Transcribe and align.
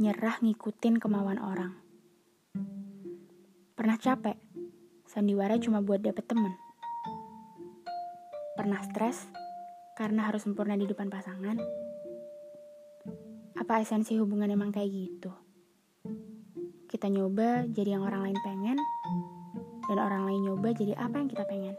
nyerah 0.00 0.40
ngikutin 0.40 0.96
kemauan 0.96 1.36
orang. 1.36 1.76
Pernah 3.76 4.00
capek, 4.00 4.40
sandiwara 5.04 5.60
cuma 5.60 5.84
buat 5.84 6.00
dapet 6.00 6.24
temen. 6.24 6.56
Pernah 8.56 8.80
stres, 8.80 9.28
karena 10.00 10.24
harus 10.24 10.48
sempurna 10.48 10.72
di 10.80 10.88
depan 10.88 11.12
pasangan. 11.12 11.60
Apa 13.60 13.84
esensi 13.84 14.16
hubungan 14.16 14.48
emang 14.48 14.72
kayak 14.72 14.88
gitu? 14.88 15.36
Kita 16.88 17.12
nyoba 17.12 17.68
jadi 17.68 18.00
yang 18.00 18.08
orang 18.08 18.32
lain 18.32 18.40
pengen, 18.40 18.80
dan 19.84 20.00
orang 20.00 20.32
lain 20.32 20.48
nyoba 20.48 20.72
jadi 20.72 20.96
apa 20.96 21.20
yang 21.20 21.28
kita 21.28 21.44
pengen. 21.44 21.76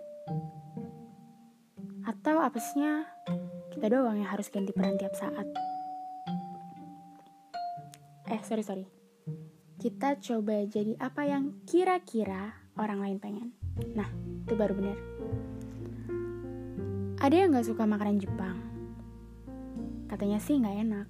Atau 2.05 2.37
apesnya, 2.37 3.01
kita 3.73 3.89
doang 3.89 4.21
yang 4.21 4.29
harus 4.29 4.45
ganti 4.53 4.69
peran 4.77 5.01
tiap 5.01 5.17
saat. 5.17 5.70
Eh, 8.31 8.39
sorry, 8.47 8.63
sorry. 8.63 8.87
Kita 9.75 10.15
coba 10.15 10.63
jadi 10.63 10.95
apa 11.03 11.27
yang 11.27 11.67
kira-kira 11.67 12.55
orang 12.79 13.03
lain 13.03 13.17
pengen. 13.19 13.51
Nah, 13.91 14.07
itu 14.47 14.55
baru 14.55 14.71
bener. 14.71 14.95
Ada 17.19 17.35
yang 17.35 17.51
gak 17.51 17.67
suka 17.67 17.83
makanan 17.83 18.23
Jepang. 18.23 18.55
Katanya 20.07 20.39
sih 20.39 20.63
gak 20.63 20.79
enak. 20.79 21.07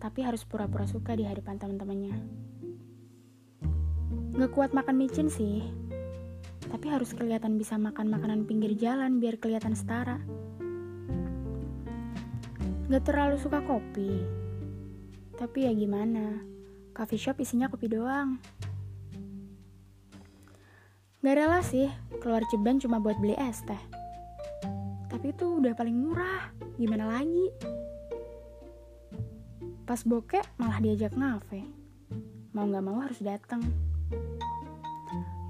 Tapi 0.00 0.24
harus 0.24 0.40
pura-pura 0.48 0.88
suka 0.88 1.12
di 1.12 1.28
hadapan 1.28 1.60
teman-temannya. 1.60 2.16
Gak 4.40 4.56
kuat 4.56 4.72
makan 4.72 4.96
micin 4.96 5.28
sih. 5.28 5.68
Tapi 6.64 6.86
harus 6.88 7.12
kelihatan 7.12 7.60
bisa 7.60 7.76
makan 7.76 8.08
makanan 8.08 8.48
pinggir 8.48 8.72
jalan 8.72 9.20
biar 9.20 9.36
kelihatan 9.36 9.76
setara. 9.76 10.16
Gak 12.88 13.04
terlalu 13.04 13.36
suka 13.36 13.60
kopi. 13.68 14.45
Tapi 15.36 15.68
ya 15.68 15.72
gimana, 15.76 16.40
coffee 16.96 17.20
shop 17.20 17.44
isinya 17.44 17.68
kopi 17.68 17.92
doang. 17.92 18.40
Gak 21.20 21.36
rela 21.36 21.60
sih 21.60 21.92
keluar 22.24 22.40
ceban 22.48 22.80
cuma 22.80 22.96
buat 22.96 23.20
beli 23.20 23.36
es 23.36 23.60
teh. 23.68 23.82
Tapi 25.12 25.36
itu 25.36 25.60
udah 25.60 25.76
paling 25.76 25.92
murah, 25.92 26.48
gimana 26.80 27.20
lagi? 27.20 27.52
Pas 29.84 30.00
bokeh 30.08 30.42
malah 30.56 30.80
diajak 30.80 31.12
ngafe. 31.12 31.68
Mau 32.56 32.64
gak 32.72 32.84
mau 32.86 33.04
harus 33.04 33.20
datang. 33.20 33.60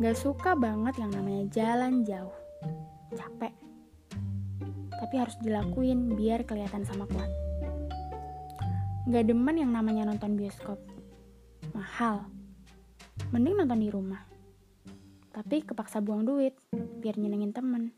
Gak 0.03 0.19
suka 0.19 0.59
banget 0.59 0.99
yang 0.99 1.15
namanya 1.15 1.47
jalan 1.55 2.03
jauh. 2.03 2.35
Capek. 3.15 3.55
Tapi 4.99 5.15
harus 5.15 5.39
dilakuin 5.47 6.19
biar 6.19 6.43
kelihatan 6.43 6.83
sama 6.83 7.07
kuat. 7.07 7.46
Gak 9.07 9.31
demen 9.31 9.55
yang 9.55 9.71
namanya 9.71 10.03
nonton 10.03 10.35
bioskop. 10.35 10.83
Mahal. 11.71 12.27
Mending 13.31 13.63
nonton 13.63 13.79
di 13.79 13.87
rumah. 13.87 14.19
Tapi 15.31 15.63
kepaksa 15.63 16.03
buang 16.03 16.27
duit 16.27 16.59
biar 16.75 17.15
nyenengin 17.15 17.55
temen. 17.55 17.95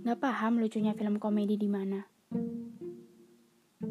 Gak 0.00 0.16
paham 0.16 0.64
lucunya 0.64 0.96
film 0.96 1.20
komedi 1.20 1.60
di 1.60 1.68
mana. 1.68 2.08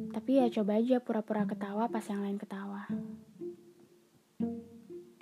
Tapi 0.09 0.41
ya 0.41 0.49
coba 0.49 0.81
aja 0.81 0.97
pura-pura 0.97 1.45
ketawa 1.45 1.85
pas 1.85 2.09
yang 2.09 2.25
lain 2.25 2.41
ketawa. 2.41 2.89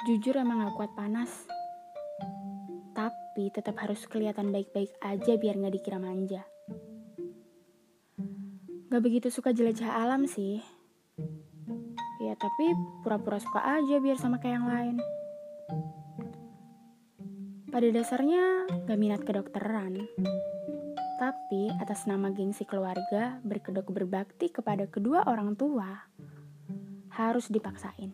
Jujur 0.08 0.40
emang 0.40 0.64
gak 0.64 0.80
kuat 0.80 0.92
panas. 0.96 1.28
Tapi 2.96 3.52
tetap 3.52 3.76
harus 3.84 4.08
kelihatan 4.08 4.56
baik-baik 4.56 4.96
aja 5.04 5.36
biar 5.36 5.60
gak 5.60 5.76
dikira 5.76 6.00
manja. 6.00 6.48
Gak 8.92 9.08
begitu 9.08 9.32
suka 9.32 9.56
jelajah 9.56 10.04
alam 10.04 10.28
sih. 10.28 10.60
Ya 12.20 12.36
tapi 12.36 12.76
pura-pura 13.08 13.40
suka 13.40 13.64
aja 13.64 14.04
biar 14.04 14.20
sama 14.20 14.36
kayak 14.44 14.60
yang 14.60 14.68
lain. 14.68 14.96
Pada 17.72 17.88
dasarnya 17.88 18.68
gak 18.84 19.00
minat 19.00 19.24
kedokteran. 19.24 19.96
Tapi 21.16 21.72
atas 21.80 22.04
nama 22.04 22.36
gengsi 22.36 22.68
keluarga 22.68 23.40
berkedok 23.48 23.88
berbakti 23.88 24.52
kepada 24.52 24.84
kedua 24.92 25.24
orang 25.24 25.56
tua 25.56 25.88
harus 27.16 27.48
dipaksain. 27.48 28.12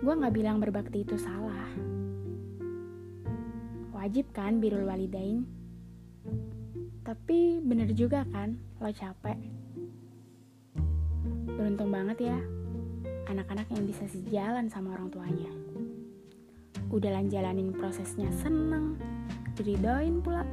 Gue 0.00 0.14
gak 0.24 0.32
bilang 0.32 0.56
berbakti 0.56 1.04
itu 1.04 1.20
salah. 1.20 1.68
Wajib 3.92 4.32
kan 4.32 4.56
birul 4.56 4.88
walidain? 4.88 5.57
Tapi 7.08 7.56
bener 7.64 7.88
juga 7.96 8.20
kan 8.28 8.60
lo 8.84 8.92
capek. 8.92 9.40
Beruntung 11.48 11.88
banget 11.88 12.28
ya 12.28 12.36
anak-anak 13.32 13.64
yang 13.72 13.88
bisa 13.88 14.04
sejalan 14.04 14.68
sama 14.68 14.92
orang 14.92 15.08
tuanya. 15.08 15.48
Udah 16.92 17.16
jalanin 17.32 17.72
prosesnya 17.72 18.28
seneng, 18.36 19.00
diridoin 19.56 20.20
pula. 20.20 20.44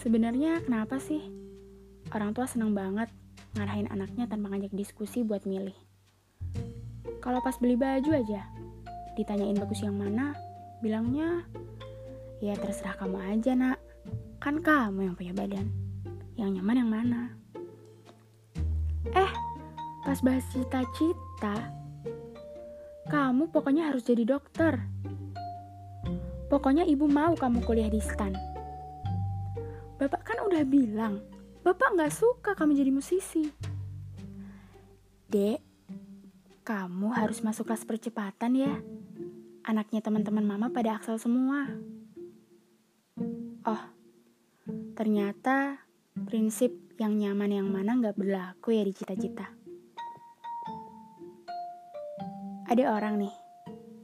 Sebenarnya 0.00 0.64
kenapa 0.64 0.96
sih 0.96 1.20
orang 2.16 2.32
tua 2.32 2.48
seneng 2.48 2.72
banget 2.72 3.12
ngarahin 3.60 3.92
anaknya 3.92 4.24
tanpa 4.24 4.56
ngajak 4.56 4.72
diskusi 4.72 5.20
buat 5.20 5.44
milih? 5.44 5.76
Kalau 7.20 7.44
pas 7.44 7.60
beli 7.60 7.76
baju 7.76 8.24
aja, 8.24 8.40
ditanyain 9.20 9.60
bagus 9.60 9.84
yang 9.84 10.00
mana, 10.00 10.32
bilangnya, 10.80 11.44
ya 12.40 12.56
terserah 12.56 12.96
kamu 12.96 13.20
aja 13.36 13.52
nak, 13.52 13.76
kan 14.48 14.64
kamu 14.64 15.12
yang 15.12 15.12
punya 15.12 15.36
badan, 15.36 15.68
yang 16.32 16.56
nyaman 16.56 16.80
yang 16.80 16.88
mana. 16.88 17.22
Eh, 19.12 19.32
pas 20.00 20.16
bahas 20.24 20.40
cita-cita, 20.48 21.68
kamu 23.12 23.52
pokoknya 23.52 23.92
harus 23.92 24.08
jadi 24.08 24.24
dokter. 24.24 24.80
Pokoknya 26.48 26.88
ibu 26.88 27.04
mau 27.04 27.36
kamu 27.36 27.60
kuliah 27.60 27.92
di 27.92 28.00
STAN. 28.00 28.32
Bapak 30.00 30.24
kan 30.24 30.40
udah 30.48 30.64
bilang, 30.64 31.20
bapak 31.60 31.92
nggak 31.92 32.16
suka 32.16 32.56
kamu 32.56 32.72
jadi 32.72 32.88
musisi. 32.88 33.52
Dek, 35.28 35.60
kamu 36.64 37.12
harus 37.12 37.44
masuk 37.44 37.68
kelas 37.68 37.84
percepatan 37.84 38.56
ya. 38.56 38.72
Anaknya 39.68 40.00
teman-teman 40.00 40.48
mama 40.48 40.72
pada 40.72 40.96
aksal 40.96 41.20
semua. 41.20 41.68
Oh, 43.68 43.97
ternyata 44.98 45.78
prinsip 46.26 46.74
yang 46.98 47.14
nyaman 47.14 47.54
yang 47.54 47.70
mana 47.70 47.94
nggak 47.94 48.18
berlaku 48.18 48.74
ya 48.74 48.82
di 48.82 48.90
cita-cita. 48.90 49.46
Ada 52.66 52.90
orang 52.90 53.22
nih, 53.22 53.34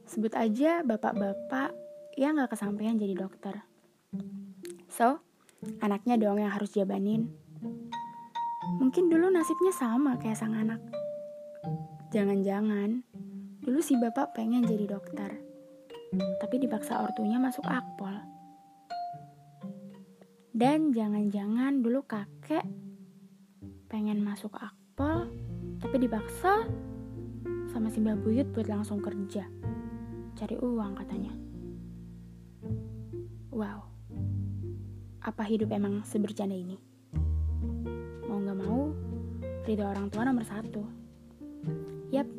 sebut 0.06 0.30
aja 0.38 0.86
bapak-bapak 0.86 1.74
yang 2.14 2.38
nggak 2.38 2.54
kesampaian 2.54 2.94
jadi 2.94 3.18
dokter. 3.18 3.66
So, 4.86 5.18
anaknya 5.82 6.14
dong 6.14 6.38
yang 6.38 6.54
harus 6.54 6.70
jabanin. 6.70 7.26
Mungkin 8.78 9.10
dulu 9.10 9.34
nasibnya 9.34 9.74
sama 9.74 10.14
kayak 10.22 10.38
sang 10.38 10.54
anak. 10.54 10.78
Jangan-jangan 12.14 13.02
dulu 13.66 13.82
si 13.82 13.98
bapak 13.98 14.38
pengen 14.38 14.62
jadi 14.62 14.86
dokter, 14.86 15.42
tapi 16.38 16.62
dipaksa 16.62 17.02
ortunya 17.02 17.42
masuk 17.42 17.66
akpol. 17.66 18.33
Dan 20.54 20.94
jangan-jangan 20.94 21.82
dulu 21.82 22.06
kakek 22.06 22.62
pengen 23.90 24.22
masuk 24.22 24.54
akpol, 24.54 25.26
tapi 25.82 26.06
dipaksa 26.06 26.70
sama 27.74 27.90
si 27.90 27.98
Mbak 27.98 28.22
Buyut 28.22 28.46
buat 28.54 28.70
langsung 28.70 29.02
kerja. 29.02 29.50
Cari 30.38 30.54
uang 30.54 30.94
katanya. 30.94 31.34
Wow. 33.50 33.82
Apa 35.26 35.42
hidup 35.42 35.74
emang 35.74 36.06
sebercanda 36.06 36.54
ini? 36.54 36.78
Mau 38.30 38.38
gak 38.38 38.54
mau, 38.54 38.94
ridho 39.66 39.82
orang 39.82 40.06
tua 40.06 40.22
nomor 40.22 40.46
satu. 40.46 40.86
Yap, 42.14 42.30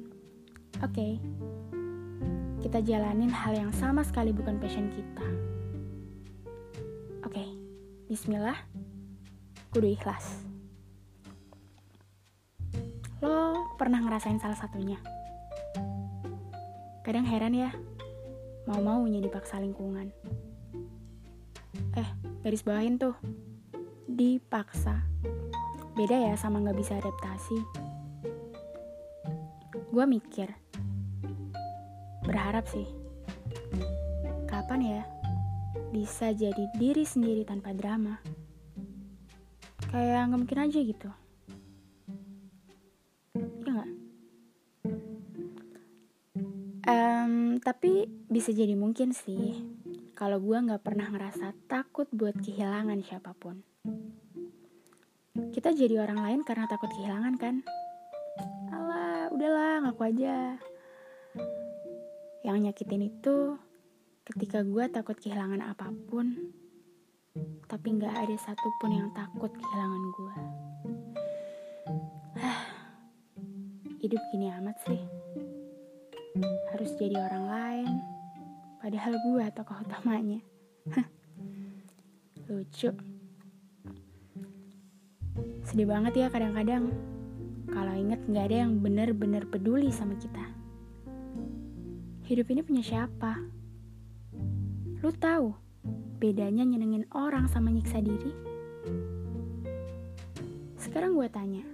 oke. 0.79 0.95
Okay. 0.95 1.19
Kita 2.63 2.79
jalanin 2.79 3.27
hal 3.27 3.59
yang 3.59 3.75
sama 3.75 4.07
sekali 4.07 4.31
bukan 4.31 4.55
passion 4.55 4.87
kita. 4.95 5.54
Bismillah. 8.15 8.55
Kudu 9.75 9.91
ikhlas. 9.91 10.47
Lo 13.19 13.67
pernah 13.75 13.99
ngerasain 13.99 14.39
salah 14.39 14.55
satunya? 14.55 14.95
Kadang 17.03 17.27
heran 17.27 17.51
ya, 17.51 17.75
mau-maunya 18.71 19.19
dipaksa 19.19 19.59
lingkungan. 19.59 20.15
Eh, 21.99 22.07
garis 22.39 22.63
bawahin 22.63 22.95
tuh. 22.95 23.19
Dipaksa. 24.07 25.03
Beda 25.99 26.15
ya 26.15 26.39
sama 26.39 26.63
gak 26.63 26.79
bisa 26.79 26.95
adaptasi. 26.95 27.59
Gue 29.91 30.05
mikir, 30.07 30.55
berharap 32.23 32.63
sih, 32.71 32.87
kapan 34.47 35.03
ya 35.03 35.14
bisa 35.89 36.33
jadi 36.33 36.69
diri 36.77 37.05
sendiri 37.05 37.45
tanpa 37.45 37.73
drama. 37.73 38.17
Kayak 39.91 40.31
nggak 40.31 40.39
mungkin 40.41 40.61
aja 40.65 40.79
gitu. 40.81 41.09
Iya 43.35 43.71
nggak? 43.73 43.91
Um, 46.85 47.33
tapi 47.65 48.05
bisa 48.29 48.53
jadi 48.53 48.77
mungkin 48.77 49.09
sih 49.09 49.65
kalau 50.15 50.39
gue 50.39 50.55
nggak 50.55 50.85
pernah 50.85 51.11
ngerasa 51.11 51.51
takut 51.67 52.07
buat 52.15 52.37
kehilangan 52.39 53.03
siapa 53.03 53.35
pun. 53.35 53.59
Kita 55.51 55.75
jadi 55.75 55.99
orang 55.99 56.23
lain 56.23 56.41
karena 56.47 56.67
takut 56.71 56.87
kehilangan 56.87 57.35
kan? 57.35 57.55
Alah, 58.71 59.27
udahlah 59.35 59.83
ngaku 59.83 60.01
aja. 60.07 60.55
Yang 62.47 62.57
nyakitin 62.63 63.03
itu 63.11 63.59
ketika 64.25 64.65
gue 64.65 64.85
takut 64.89 65.13
kehilangan 65.21 65.61
apa 65.61 65.93
pun, 66.09 66.49
tapi 67.69 67.87
nggak 67.93 68.09
ada 68.09 68.35
satupun 68.41 68.89
yang 68.89 69.09
takut 69.13 69.53
kehilangan 69.53 70.03
gue. 70.17 70.35
Hidup 74.01 74.21
gini 74.33 74.49
amat 74.57 74.77
sih. 74.89 75.01
Harus 76.73 76.91
jadi 76.97 77.21
orang 77.21 77.45
lain, 77.45 77.91
padahal 78.81 79.13
gue 79.13 79.45
tokoh 79.53 79.77
utamanya. 79.85 80.41
Lucu. 82.49 82.89
Sedih 85.65 85.85
banget 85.89 86.13
ya 86.25 86.27
kadang-kadang 86.33 86.89
kalau 87.69 87.93
inget 87.93 88.21
nggak 88.25 88.45
ada 88.49 88.57
yang 88.65 88.81
benar-benar 88.81 89.45
peduli 89.45 89.93
sama 89.93 90.17
kita. 90.17 90.49
Hidup 92.25 92.49
ini 92.49 92.65
punya 92.65 92.81
siapa? 92.81 93.64
Lu 95.03 95.11
tahu 95.11 95.51
bedanya 96.21 96.63
nyenengin 96.63 97.03
orang 97.11 97.51
sama 97.51 97.67
nyiksa 97.73 97.99
diri? 97.99 98.31
Sekarang 100.79 101.19
gue 101.19 101.27
tanya, 101.27 101.65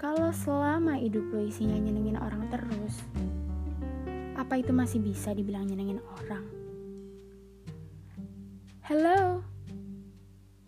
kalau 0.00 0.32
selama 0.32 0.96
hidup 0.96 1.28
lo 1.34 1.44
isinya 1.44 1.76
nyenengin 1.76 2.16
orang 2.16 2.48
terus, 2.48 3.04
apa 4.38 4.62
itu 4.62 4.72
masih 4.72 5.04
bisa 5.04 5.36
dibilang 5.36 5.68
nyenengin 5.68 6.00
orang? 6.22 6.46
Hello, 8.86 9.42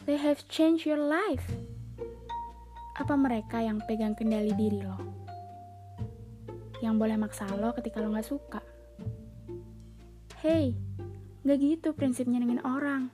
they 0.04 0.18
have 0.18 0.42
changed 0.50 0.84
your 0.84 1.00
life. 1.00 1.46
Apa 2.98 3.14
mereka 3.14 3.62
yang 3.62 3.78
pegang 3.86 4.18
kendali 4.18 4.50
diri 4.58 4.82
lo? 4.82 4.98
Yang 6.82 6.94
boleh 6.98 7.16
maksa 7.16 7.46
lo 7.54 7.70
ketika 7.78 8.02
lo 8.02 8.10
gak 8.10 8.26
suka? 8.26 8.60
Hey, 10.42 10.74
gak 11.48 11.64
gitu 11.64 11.96
prinsip 11.96 12.28
nyenengin 12.28 12.60
orang. 12.60 13.08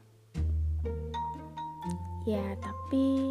Ya, 2.26 2.42
tapi 2.58 3.30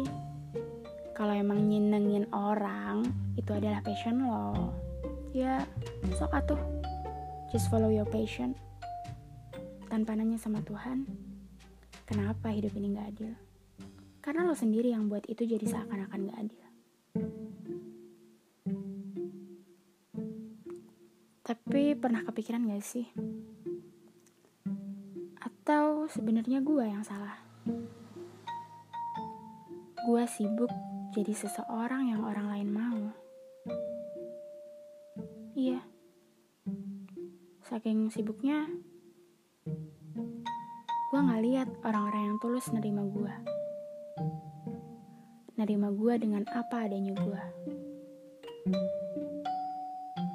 kalau 1.12 1.36
emang 1.36 1.60
nyenengin 1.68 2.24
orang 2.32 3.04
itu 3.36 3.52
adalah 3.52 3.84
passion 3.84 4.24
lo, 4.24 4.72
ya 5.36 5.60
sok 6.16 6.32
atuh. 6.32 6.60
Just 7.52 7.68
follow 7.68 7.92
your 7.92 8.08
passion. 8.08 8.56
Tanpa 9.92 10.16
nanya 10.16 10.40
sama 10.40 10.64
Tuhan, 10.64 11.04
kenapa 12.08 12.48
hidup 12.48 12.72
ini 12.72 12.96
gak 12.96 13.12
adil? 13.12 13.36
Karena 14.24 14.48
lo 14.48 14.56
sendiri 14.56 14.88
yang 14.88 15.12
buat 15.12 15.28
itu 15.28 15.44
jadi 15.44 15.68
seakan-akan 15.68 16.20
gak 16.32 16.40
adil. 16.48 16.64
Tapi 21.44 21.92
pernah 21.92 22.24
kepikiran 22.24 22.72
gak 22.72 22.80
sih? 22.80 23.04
Atau 25.64 26.04
sebenarnya 26.12 26.60
gue 26.60 26.84
yang 26.84 27.00
salah? 27.00 27.40
Gue 30.04 30.28
sibuk 30.28 30.68
jadi 31.16 31.32
seseorang 31.32 32.12
yang 32.12 32.20
orang 32.20 32.52
lain 32.52 32.68
mau. 32.68 33.00
Iya. 35.56 35.80
Saking 37.64 38.12
sibuknya, 38.12 38.68
gue 41.08 41.20
gak 41.24 41.40
lihat 41.40 41.68
orang-orang 41.80 42.28
yang 42.28 42.36
tulus 42.44 42.68
nerima 42.68 43.00
gue 43.08 43.32
nerima 45.54 45.88
gue 45.94 46.14
dengan 46.18 46.44
apa 46.50 46.84
adanya 46.84 47.14
gue. 47.14 47.42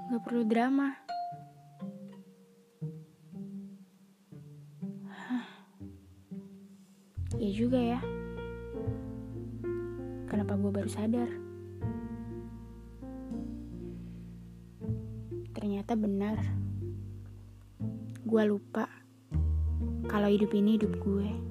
Gak 0.10 0.22
perlu 0.24 0.48
drama. 0.48 1.09
Iya 7.40 7.52
juga 7.56 7.80
ya. 7.80 8.00
Kenapa 10.28 10.60
gue 10.60 10.72
baru 10.76 10.90
sadar? 10.92 11.32
Ternyata 15.56 15.96
benar. 15.96 16.36
Gue 18.28 18.44
lupa 18.44 18.92
kalau 20.12 20.28
hidup 20.28 20.52
ini 20.52 20.76
hidup 20.76 21.00
gue. 21.00 21.49